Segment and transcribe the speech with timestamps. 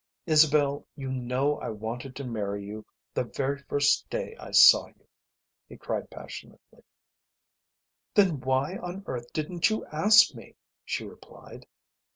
[0.25, 5.07] "Isabel, you know I wanted to marry you the very first day I saw you,"
[5.69, 6.83] he cried passionately.
[8.15, 11.67] "Then why on earth didn't you ask me?" she replied.